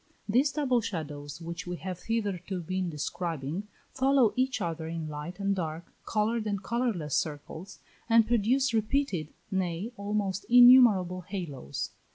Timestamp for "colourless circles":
6.63-7.77